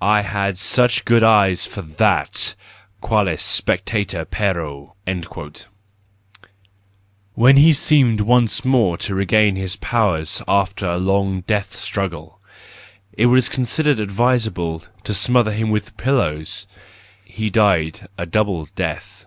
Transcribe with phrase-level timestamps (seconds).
[0.00, 2.54] I had such good eyes for that:
[3.02, 5.22] qualis spectator pereo I"
[7.34, 12.40] When he seemed once more to regain his powers after a long death struggle,
[13.12, 19.26] it was considered advisable to smother him with pillows,—he died a double death.